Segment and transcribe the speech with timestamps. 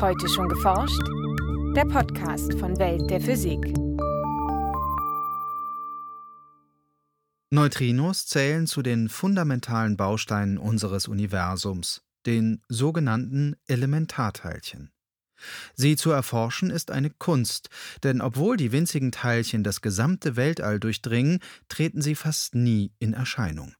[0.00, 1.02] Heute schon geforscht?
[1.76, 3.60] Der Podcast von Welt der Physik.
[7.50, 14.90] Neutrinos zählen zu den fundamentalen Bausteinen unseres Universums, den sogenannten Elementarteilchen.
[15.74, 17.68] Sie zu erforschen ist eine Kunst,
[18.02, 23.74] denn obwohl die winzigen Teilchen das gesamte Weltall durchdringen, treten sie fast nie in Erscheinung.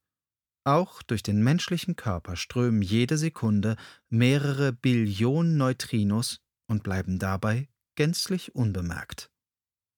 [0.64, 3.76] Auch durch den menschlichen Körper strömen jede Sekunde
[4.08, 9.30] mehrere Billionen Neutrinos und bleiben dabei gänzlich unbemerkt.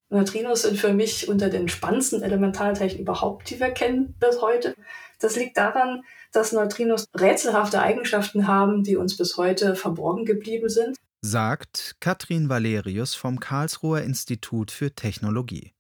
[0.09, 4.75] Neutrinos sind für mich unter den spannendsten Elementarteilchen überhaupt, die wir kennen bis heute.
[5.21, 10.97] Das liegt daran, dass Neutrinos rätselhafte Eigenschaften haben, die uns bis heute verborgen geblieben sind.
[11.23, 15.73] Sagt Katrin Valerius vom Karlsruher Institut für Technologie.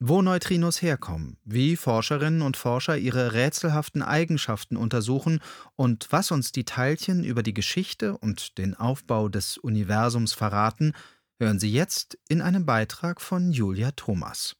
[0.00, 5.40] Wo Neutrinos herkommen, wie Forscherinnen und Forscher ihre rätselhaften Eigenschaften untersuchen
[5.76, 10.92] und was uns die Teilchen über die Geschichte und den Aufbau des Universums verraten,
[11.38, 14.56] hören Sie jetzt in einem Beitrag von Julia Thomas.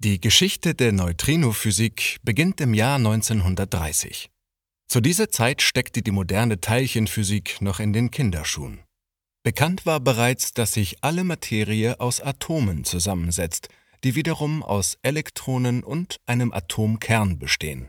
[0.00, 4.30] Die Geschichte der Neutrinophysik beginnt im Jahr 1930.
[4.86, 8.87] Zu dieser Zeit steckte die moderne Teilchenphysik noch in den Kinderschuhen.
[9.42, 13.68] Bekannt war bereits, dass sich alle Materie aus Atomen zusammensetzt,
[14.04, 17.88] die wiederum aus Elektronen und einem Atomkern bestehen.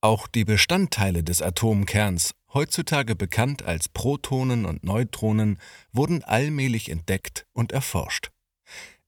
[0.00, 5.58] Auch die Bestandteile des Atomkerns, heutzutage bekannt als Protonen und Neutronen,
[5.92, 8.30] wurden allmählich entdeckt und erforscht.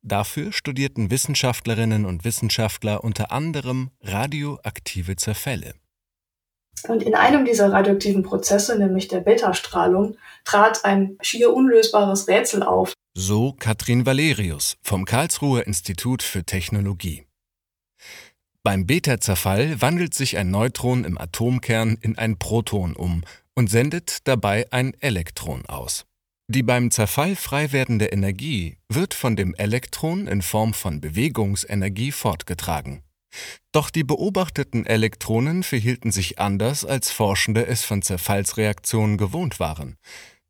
[0.02, 5.74] Dafür studierten Wissenschaftlerinnen und Wissenschaftler unter anderem radioaktive Zerfälle.
[6.86, 12.92] Und in einem dieser radioaktiven Prozesse, nämlich der Beta-Strahlung, trat ein schier unlösbares Rätsel auf.
[13.14, 17.24] So Katrin Valerius vom Karlsruher Institut für Technologie.
[18.62, 23.22] Beim Beta-Zerfall wandelt sich ein Neutron im Atomkern in ein Proton um
[23.54, 26.04] und sendet dabei ein Elektron aus.
[26.50, 33.02] Die beim Zerfall frei werdende Energie wird von dem Elektron in Form von Bewegungsenergie fortgetragen.
[33.72, 39.96] Doch die beobachteten Elektronen verhielten sich anders, als Forschende es von Zerfallsreaktionen gewohnt waren.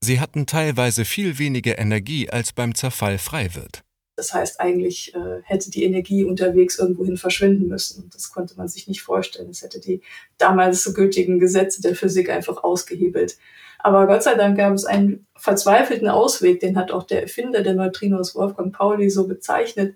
[0.00, 3.82] Sie hatten teilweise viel weniger Energie, als beim Zerfall frei wird.
[4.18, 8.10] Das heißt, eigentlich äh, hätte die Energie unterwegs irgendwohin verschwinden müssen.
[8.12, 9.50] Das konnte man sich nicht vorstellen.
[9.50, 10.02] Es hätte die
[10.38, 13.38] damals so gültigen Gesetze der Physik einfach ausgehebelt.
[13.78, 17.74] Aber Gott sei Dank gab es einen verzweifelten Ausweg, den hat auch der Erfinder der
[17.74, 19.94] Neutrinos Wolfgang Pauli so bezeichnet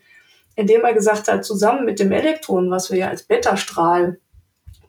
[0.56, 4.18] indem er gesagt hat, zusammen mit dem Elektron, was wir ja als Beta-Strahl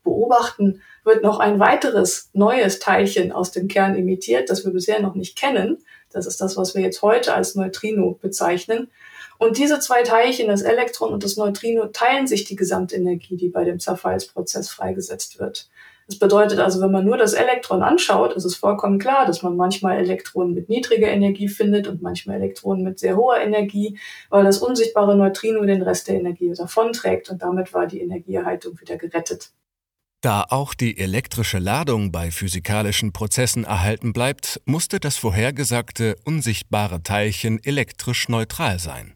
[0.03, 5.15] beobachten, wird noch ein weiteres neues Teilchen aus dem Kern emittiert, das wir bisher noch
[5.15, 5.83] nicht kennen.
[6.11, 8.89] Das ist das, was wir jetzt heute als Neutrino bezeichnen.
[9.37, 13.63] Und diese zwei Teilchen, das Elektron und das Neutrino, teilen sich die Gesamtenergie, die bei
[13.63, 15.69] dem Zerfallsprozess freigesetzt wird.
[16.07, 19.55] Das bedeutet also, wenn man nur das Elektron anschaut, ist es vollkommen klar, dass man
[19.55, 23.97] manchmal Elektronen mit niedriger Energie findet und manchmal Elektronen mit sehr hoher Energie,
[24.29, 28.97] weil das unsichtbare Neutrino den Rest der Energie davonträgt und damit war die Energieerhaltung wieder
[28.97, 29.51] gerettet.
[30.21, 37.61] Da auch die elektrische Ladung bei physikalischen Prozessen erhalten bleibt, musste das vorhergesagte unsichtbare Teilchen
[37.61, 39.15] elektrisch neutral sein.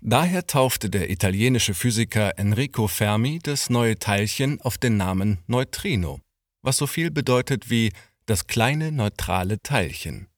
[0.00, 6.20] Daher taufte der italienische Physiker Enrico Fermi das neue Teilchen auf den Namen Neutrino,
[6.62, 7.92] was so viel bedeutet wie
[8.26, 10.28] das kleine neutrale Teilchen.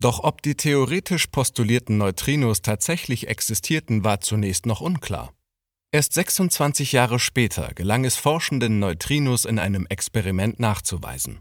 [0.00, 5.32] Doch ob die theoretisch postulierten Neutrinos tatsächlich existierten, war zunächst noch unklar.
[5.92, 11.40] Erst 26 Jahre später gelang es forschenden Neutrinos in einem Experiment nachzuweisen.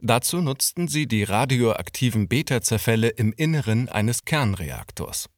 [0.00, 5.28] Dazu nutzten sie die radioaktiven Beta-Zerfälle im Inneren eines Kernreaktors.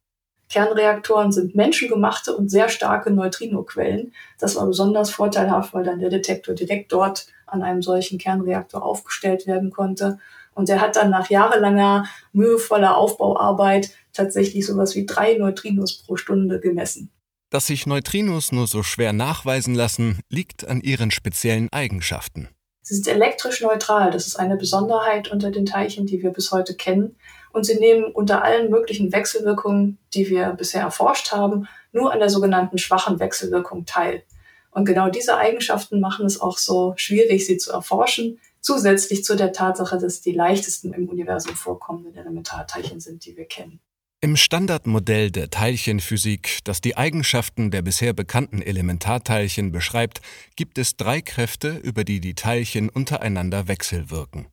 [0.48, 4.12] Kernreaktoren sind menschengemachte und sehr starke Neutrinoquellen.
[4.38, 9.46] Das war besonders vorteilhaft, weil dann der Detektor direkt dort an einem solchen Kernreaktor aufgestellt
[9.46, 10.18] werden konnte.
[10.54, 16.60] Und er hat dann nach jahrelanger mühevoller Aufbauarbeit tatsächlich sowas wie drei Neutrinos pro Stunde
[16.60, 17.10] gemessen.
[17.50, 22.48] Dass sich Neutrinos nur so schwer nachweisen lassen, liegt an ihren speziellen Eigenschaften.
[22.82, 24.10] Sie sind elektrisch neutral.
[24.10, 27.16] Das ist eine Besonderheit unter den Teilchen, die wir bis heute kennen
[27.56, 32.28] und sie nehmen unter allen möglichen Wechselwirkungen, die wir bisher erforscht haben, nur an der
[32.28, 34.22] sogenannten schwachen Wechselwirkung teil.
[34.70, 39.54] Und genau diese Eigenschaften machen es auch so schwierig, sie zu erforschen, zusätzlich zu der
[39.54, 43.80] Tatsache, dass die leichtesten im Universum vorkommenden Elementarteilchen sind, die wir kennen.
[44.20, 50.20] Im Standardmodell der Teilchenphysik, das die Eigenschaften der bisher bekannten Elementarteilchen beschreibt,
[50.56, 54.48] gibt es drei Kräfte, über die die Teilchen untereinander wechselwirken.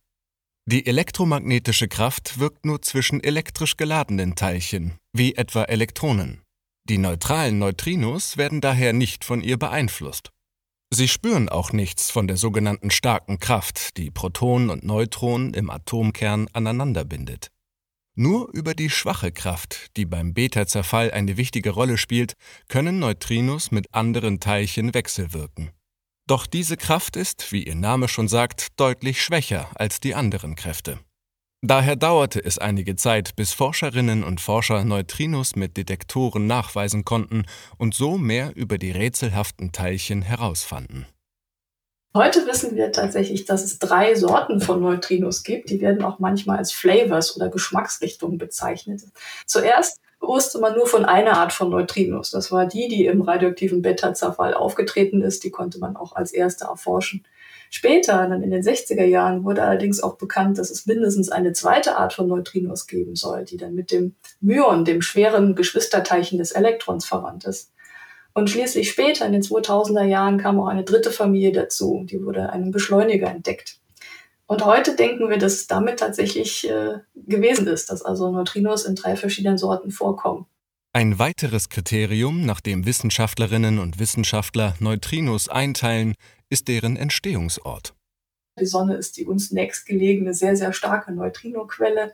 [0.65, 6.42] Die elektromagnetische Kraft wirkt nur zwischen elektrisch geladenen Teilchen, wie etwa Elektronen.
[6.88, 10.30] Die neutralen Neutrinos werden daher nicht von ihr beeinflusst.
[10.89, 16.48] Sie spüren auch nichts von der sogenannten starken Kraft, die Protonen und Neutronen im Atomkern
[16.54, 17.50] aneinander bindet.
[18.15, 22.36] Nur über die schwache Kraft, die beim Beta-Zerfall eine wichtige Rolle spielt,
[22.69, 25.71] können Neutrinos mit anderen Teilchen wechselwirken.
[26.28, 31.00] Doch diese Kraft ist, wie ihr Name schon sagt, deutlich schwächer als die anderen Kräfte.
[31.66, 37.46] Daher dauerte es einige Zeit, bis Forscherinnen und Forscher Neutrinos mit Detektoren nachweisen konnten
[37.78, 41.08] und so mehr über die rätselhaften Teilchen herausfanden.
[42.16, 45.70] Heute wissen wir tatsächlich, dass es drei Sorten von Neutrinos gibt.
[45.70, 49.02] Die werden auch manchmal als Flavors oder Geschmacksrichtungen bezeichnet.
[49.48, 52.31] Zuerst wusste man nur von einer Art von Neutrinos.
[52.31, 55.44] Das war die, die im radioaktiven Beta-Zerfall aufgetreten ist.
[55.44, 57.25] Die konnte man auch als erste erforschen.
[57.70, 61.98] Später, dann in den 60er Jahren, wurde allerdings auch bekannt, dass es mindestens eine zweite
[61.98, 67.06] Art von Neutrinos geben soll, die dann mit dem Myon, dem schweren Geschwisterteilchen des Elektrons,
[67.06, 67.74] verwandt ist.
[68.34, 72.06] Und schließlich später, in den 2000er Jahren, kam auch eine dritte Familie dazu.
[72.10, 73.80] Die wurde einem Beschleuniger entdeckt.
[74.54, 78.94] Und heute denken wir, dass es damit tatsächlich äh, gewesen ist, dass also Neutrinos in
[78.94, 80.46] drei verschiedenen Sorten vorkommen.
[80.94, 86.14] Ein weiteres Kriterium, nach dem Wissenschaftlerinnen und Wissenschaftler Neutrinos einteilen,
[86.52, 87.96] ist deren Entstehungsort.
[88.60, 92.14] Die Sonne ist die uns nächstgelegene, sehr, sehr starke Neutrinoquelle.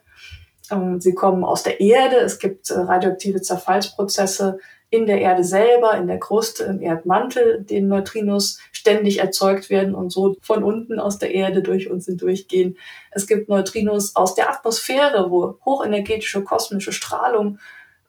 [0.71, 2.15] Ähm, sie kommen aus der Erde.
[2.19, 4.59] Es gibt äh, radioaktive Zerfallsprozesse
[4.91, 10.09] in der Erde selber, in der Kruste, im Erdmantel, den Neutrinos ständig erzeugt werden und
[10.11, 12.77] so von unten aus der Erde durch uns hindurchgehen.
[13.11, 17.59] Es gibt Neutrinos aus der Atmosphäre, wo hochenergetische kosmische Strahlung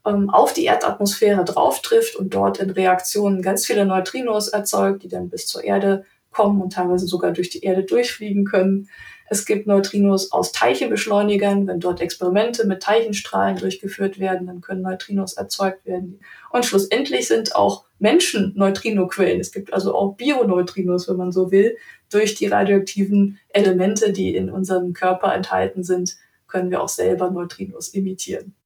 [0.07, 5.09] ähm, auf die Erdatmosphäre drauf trifft und dort in Reaktionen ganz viele Neutrinos erzeugt, die
[5.09, 8.89] dann bis zur Erde kommen und teilweise sogar durch die Erde durchfliegen können.
[9.33, 11.69] Es gibt Neutrinos aus Teilchenbeschleunigern.
[11.69, 16.19] Wenn dort Experimente mit Teilchenstrahlen durchgeführt werden, dann können Neutrinos erzeugt werden.
[16.51, 19.39] Und schlussendlich sind auch Menschen Neutrinoquellen.
[19.39, 21.77] Es gibt also auch Bioneutrinos, wenn man so will.
[22.11, 26.17] Durch die radioaktiven Elemente, die in unserem Körper enthalten sind,
[26.49, 28.57] können wir auch selber Neutrinos imitieren.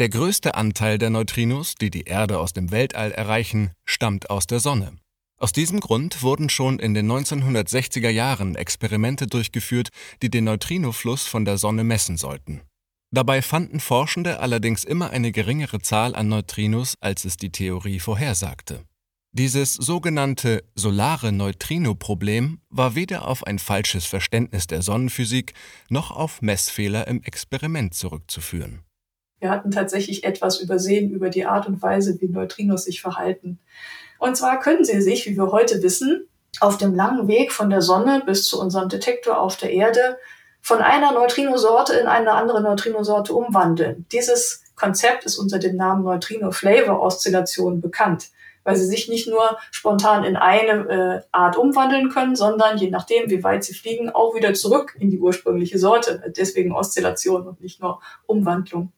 [0.00, 4.58] Der größte Anteil der Neutrinos, die die Erde aus dem Weltall erreichen, stammt aus der
[4.58, 4.96] Sonne.
[5.42, 9.88] Aus diesem Grund wurden schon in den 1960er Jahren Experimente durchgeführt,
[10.20, 12.60] die den Neutrinofluss von der Sonne messen sollten.
[13.10, 18.84] Dabei fanden Forschende allerdings immer eine geringere Zahl an Neutrinos, als es die Theorie vorhersagte.
[19.32, 25.54] Dieses sogenannte solare Neutrino-Problem war weder auf ein falsches Verständnis der Sonnenphysik
[25.88, 28.80] noch auf Messfehler im Experiment zurückzuführen.
[29.38, 33.58] Wir hatten tatsächlich etwas übersehen über die Art und Weise, wie Neutrinos sich verhalten.
[34.20, 36.28] Und zwar können sie sich, wie wir heute wissen,
[36.60, 40.18] auf dem langen Weg von der Sonne bis zu unserem Detektor auf der Erde
[40.60, 44.04] von einer Neutrinosorte in eine andere Neutrinosorte umwandeln.
[44.12, 48.28] Dieses Konzept ist unter dem Namen Neutrino-Flavor-Oszillation bekannt,
[48.62, 53.30] weil sie sich nicht nur spontan in eine äh, Art umwandeln können, sondern je nachdem,
[53.30, 56.30] wie weit sie fliegen, auch wieder zurück in die ursprüngliche Sorte.
[56.36, 58.92] Deswegen Oszillation und nicht nur Umwandlung.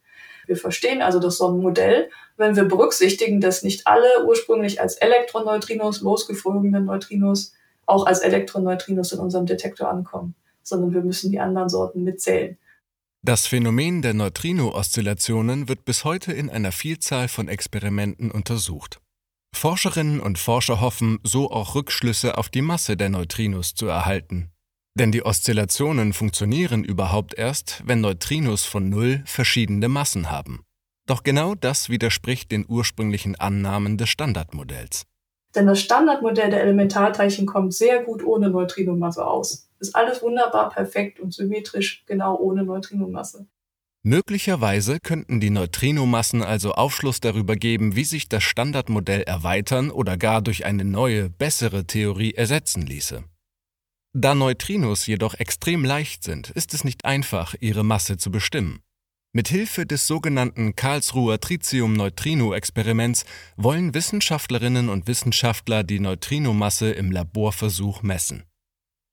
[0.46, 6.84] Wir verstehen also das Sonnenmodell, wenn wir berücksichtigen, dass nicht alle ursprünglich als Elektroneutrinos losgeflogenen
[6.84, 7.52] Neutrinos
[7.86, 12.58] auch als Elektroneutrinos in unserem Detektor ankommen, sondern wir müssen die anderen Sorten mitzählen.
[13.24, 19.00] Das Phänomen der Neutrino-Oszillationen wird bis heute in einer Vielzahl von Experimenten untersucht.
[19.54, 24.51] Forscherinnen und Forscher hoffen, so auch Rückschlüsse auf die Masse der Neutrinos zu erhalten.
[24.98, 30.64] Denn die Oszillationen funktionieren überhaupt erst, wenn Neutrinos von Null verschiedene Massen haben.
[31.06, 35.04] Doch genau das widerspricht den ursprünglichen Annahmen des Standardmodells.
[35.54, 39.68] Denn das Standardmodell der Elementarteilchen kommt sehr gut ohne Neutrinomasse aus.
[39.80, 43.46] Ist alles wunderbar, perfekt und symmetrisch, genau ohne Neutrinomasse.
[44.04, 50.42] Möglicherweise könnten die Neutrinomassen also Aufschluss darüber geben, wie sich das Standardmodell erweitern oder gar
[50.42, 53.22] durch eine neue, bessere Theorie ersetzen ließe.
[54.14, 58.82] Da Neutrinos jedoch extrem leicht sind, ist es nicht einfach, ihre Masse zu bestimmen.
[59.34, 63.24] Mit Hilfe des sogenannten Karlsruher Tritium-Neutrino-Experiments
[63.56, 68.44] wollen Wissenschaftlerinnen und Wissenschaftler die Neutrinomasse im Laborversuch messen.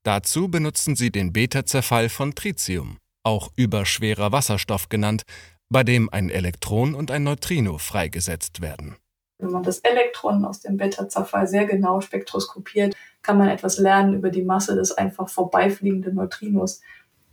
[0.04, 5.24] Dazu benutzen sie den Beta-Zerfall von Tritium, auch überschwerer Wasserstoff genannt,
[5.70, 8.98] bei dem ein Elektron und ein Neutrino freigesetzt werden.
[9.40, 14.30] Wenn man das Elektron aus dem Beta-Zerfall sehr genau spektroskopiert, kann man etwas lernen über
[14.30, 16.82] die Masse des einfach vorbeifliegenden Neutrinos,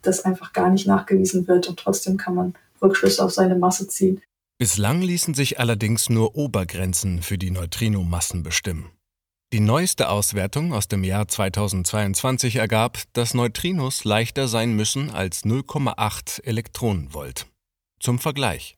[0.03, 4.23] das einfach gar nicht nachgewiesen wird und trotzdem kann man Rückschlüsse auf seine Masse ziehen.
[4.59, 8.91] Bislang ließen sich allerdings nur Obergrenzen für die Neutrinomassen bestimmen.
[9.53, 16.45] Die neueste Auswertung aus dem Jahr 2022 ergab, dass Neutrinos leichter sein müssen als 0,8
[16.45, 17.47] Elektronenvolt.
[18.01, 18.77] Zum Vergleich.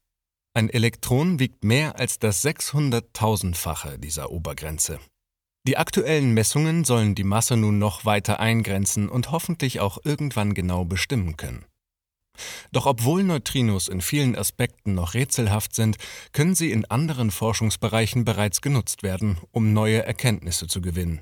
[0.59, 4.99] Ein Elektron wiegt mehr als das 600.000-fache dieser Obergrenze.
[5.69, 10.85] Die aktuellen Messungen sollen die Masse nun noch weiter eingrenzen und hoffentlich auch irgendwann genau
[10.85, 11.65] bestimmen können.
[12.73, 15.97] Doch obwohl Neutrinos in vielen Aspekten noch rätselhaft sind,
[16.33, 21.21] können sie in anderen Forschungsbereichen bereits genutzt werden, um neue Erkenntnisse zu gewinnen.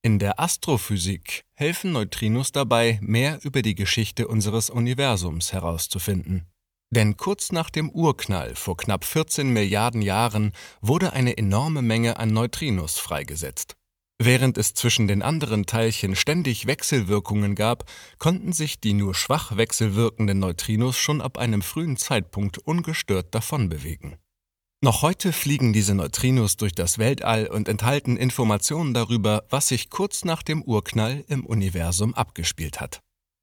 [0.00, 6.46] In der Astrophysik helfen Neutrinos dabei, mehr über die Geschichte unseres Universums herauszufinden.
[6.90, 12.30] Denn kurz nach dem Urknall vor knapp 14 Milliarden Jahren wurde eine enorme Menge an
[12.30, 13.76] Neutrinos freigesetzt.
[14.20, 17.84] Während es zwischen den anderen Teilchen ständig Wechselwirkungen gab,
[18.18, 24.16] konnten sich die nur schwach wechselwirkenden Neutrinos schon ab einem frühen Zeitpunkt ungestört davonbewegen.
[24.80, 30.24] Noch heute fliegen diese Neutrinos durch das Weltall und enthalten Informationen darüber, was sich kurz
[30.24, 33.00] nach dem Urknall im Universum abgespielt hat.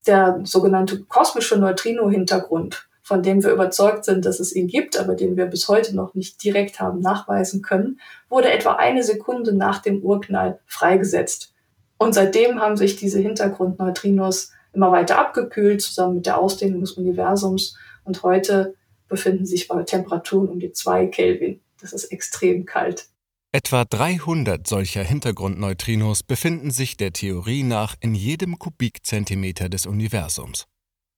[0.08, 5.38] Der sogenannte kosmische Neutrino-Hintergrund von dem wir überzeugt sind, dass es ihn gibt, aber den
[5.38, 10.02] wir bis heute noch nicht direkt haben nachweisen können, wurde etwa eine Sekunde nach dem
[10.02, 11.54] Urknall freigesetzt.
[12.00, 17.78] Und seitdem haben sich diese Hintergrundneutrinos immer weiter abgekühlt, zusammen mit der Ausdehnung des Universums.
[18.06, 18.74] Und heute
[19.08, 21.62] befinden sich bei Temperaturen um die zwei Kelvin.
[21.80, 23.06] Das ist extrem kalt.
[23.52, 30.66] Etwa 300 solcher Hintergrundneutrinos befinden sich der Theorie nach in jedem Kubikzentimeter des Universums.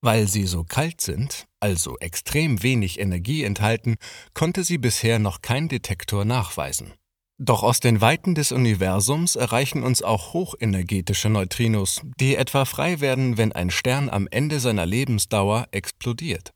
[0.00, 3.96] Weil sie so kalt sind, also extrem wenig Energie enthalten,
[4.32, 6.94] konnte sie bisher noch kein Detektor nachweisen.
[7.40, 13.38] Doch aus den Weiten des Universums erreichen uns auch hochenergetische Neutrinos, die etwa frei werden,
[13.38, 16.52] wenn ein Stern am Ende seiner Lebensdauer explodiert.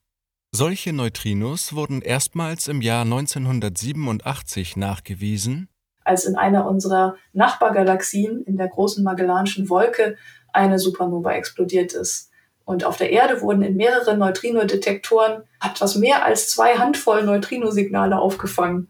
[0.52, 5.68] Solche Neutrinos wurden erstmals im Jahr 1987 nachgewiesen,
[6.04, 10.16] als in einer unserer Nachbargalaxien in der großen Magellanischen Wolke
[10.52, 12.31] eine Supernova explodiert ist.
[12.64, 18.88] Und auf der Erde wurden in mehreren Neutrino-Detektoren etwas mehr als zwei Handvoll Neutrino-Signale aufgefangen.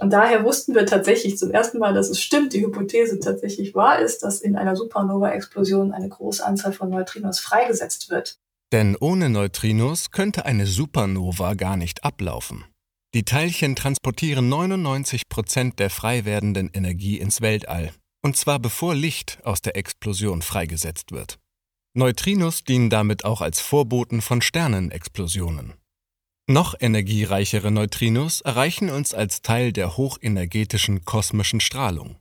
[0.00, 3.98] Und daher wussten wir tatsächlich zum ersten Mal, dass es stimmt, die Hypothese tatsächlich wahr
[3.98, 8.38] ist, dass in einer Supernova-Explosion eine große Anzahl von Neutrinos freigesetzt wird.
[8.72, 12.64] Denn ohne Neutrinos könnte eine Supernova gar nicht ablaufen.
[13.14, 19.38] Die Teilchen transportieren 99 Prozent der frei werdenden Energie ins Weltall, und zwar bevor Licht
[19.44, 21.38] aus der Explosion freigesetzt wird.
[21.94, 25.74] Neutrinos dienen damit auch als Vorboten von Sternenexplosionen.
[26.48, 32.16] Noch energiereichere Neutrinos erreichen uns als Teil der hochenergetischen kosmischen Strahlung.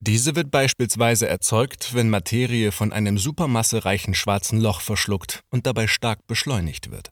[0.00, 6.26] Diese wird beispielsweise erzeugt, wenn Materie von einem supermassereichen schwarzen Loch verschluckt und dabei stark
[6.26, 7.11] beschleunigt wird.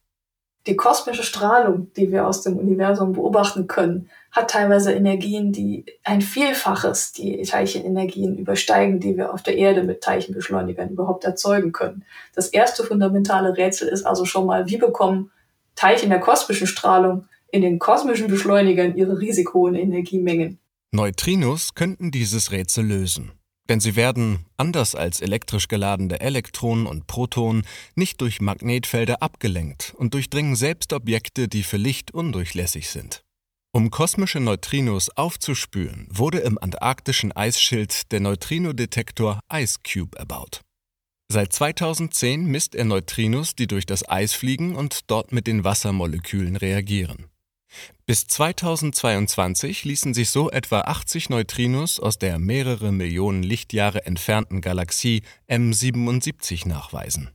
[0.67, 6.21] Die kosmische Strahlung, die wir aus dem Universum beobachten können, hat teilweise Energien, die ein
[6.21, 12.05] Vielfaches die Teilchenenergien übersteigen, die wir auf der Erde mit Teilchenbeschleunigern überhaupt erzeugen können.
[12.35, 15.31] Das erste fundamentale Rätsel ist also schon mal, wie bekommen
[15.76, 20.59] Teilchen der kosmischen Strahlung in den kosmischen Beschleunigern ihre riesig hohen Energiemengen?
[20.93, 23.33] Neutrinos könnten dieses Rätsel lösen.
[23.70, 27.62] Denn sie werden, anders als elektrisch geladene Elektronen und Protonen,
[27.94, 33.22] nicht durch Magnetfelder abgelenkt und durchdringen selbst Objekte, die für Licht undurchlässig sind.
[33.72, 40.62] Um kosmische Neutrinos aufzuspüren, wurde im antarktischen Eisschild der Neutrinodetektor IceCube erbaut.
[41.32, 46.56] Seit 2010 misst er Neutrinos, die durch das Eis fliegen und dort mit den Wassermolekülen
[46.56, 47.29] reagieren.
[48.06, 55.22] Bis 2022 ließen sich so etwa 80 Neutrinos aus der mehrere Millionen Lichtjahre entfernten Galaxie
[55.48, 57.30] M77 nachweisen.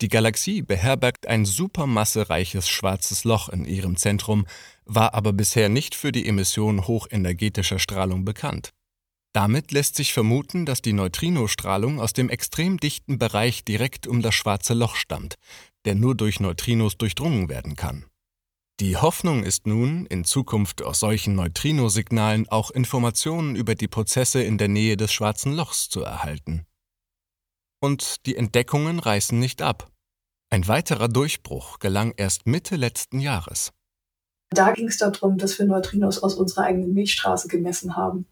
[0.00, 4.46] Die Galaxie beherbergt ein supermassereiches schwarzes Loch in ihrem Zentrum,
[4.84, 8.70] war aber bisher nicht für die Emission hochenergetischer Strahlung bekannt.
[9.34, 14.34] Damit lässt sich vermuten, dass die Neutrinostrahlung aus dem extrem dichten Bereich direkt um das
[14.34, 15.34] schwarze Loch stammt,
[15.84, 18.06] der nur durch Neutrinos durchdrungen werden kann.
[18.80, 24.56] Die Hoffnung ist nun, in Zukunft aus solchen Neutrino-Signalen auch Informationen über die Prozesse in
[24.56, 26.64] der Nähe des schwarzen Lochs zu erhalten.
[27.80, 29.90] Und die Entdeckungen reißen nicht ab.
[30.48, 33.72] Ein weiterer Durchbruch gelang erst Mitte letzten Jahres.
[34.50, 38.26] Da ging es darum, dass wir Neutrinos aus unserer eigenen Milchstraße gemessen haben.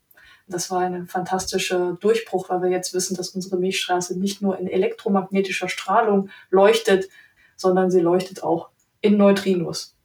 [0.47, 4.69] Das war ein fantastischer Durchbruch, weil wir jetzt wissen, dass unsere Milchstraße nicht nur in
[4.69, 7.09] elektromagnetischer Strahlung leuchtet,
[7.57, 9.96] sondern sie leuchtet auch in Neutrinos.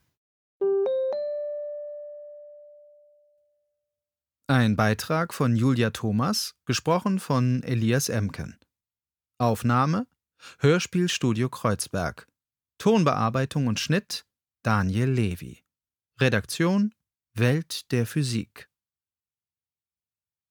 [4.52, 8.60] Ein Beitrag von Julia Thomas, gesprochen von Elias Emken.
[9.38, 10.08] Aufnahme
[10.60, 12.28] Hörspielstudio Kreuzberg.
[12.78, 14.26] Tonbearbeitung und Schnitt
[14.62, 15.64] Daniel Levy.
[16.20, 16.94] Redaktion
[17.34, 18.70] Welt der Physik.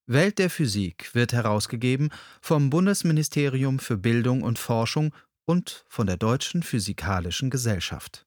[0.06, 2.08] Welt der Physik wird herausgegeben
[2.40, 5.14] vom Bundesministerium für Bildung und Forschung
[5.44, 8.26] und von der Deutschen Physikalischen Gesellschaft.